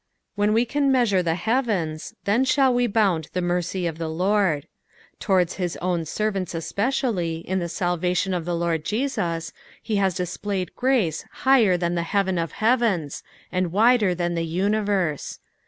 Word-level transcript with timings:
When 0.33 0.51
we 0.53 0.65
can 0.65 0.91
measure 0.91 1.21
the 1.21 1.35
heavens, 1.35 2.15
then 2.23 2.43
shall 2.43 2.73
we 2.73 2.87
liound 2.87 3.29
the 3.33 3.39
mercy 3.43 3.85
of 3.85 3.99
the 3.99 4.07
Lord. 4.09 4.65
Towards 5.19 5.57
his 5.57 5.77
own 5.77 6.05
servants 6.05 6.55
especially, 6.55 7.47
in 7.47 7.59
the 7.59 7.69
salvation 7.69 8.33
of 8.33 8.43
the 8.43 8.55
Lord 8.55 8.83
Jesus, 8.83 9.53
he 9.79 9.97
has 9.97 10.15
displayed 10.15 10.75
grace 10.75 11.23
higher 11.45 11.77
than 11.77 11.93
the 11.93 12.01
heaven 12.01 12.39
of 12.39 12.53
heavens, 12.53 13.21
and 13.51 13.71
wider 13.71 14.15
than 14.15 14.33
the 14.33 14.41
universe. 14.43 15.37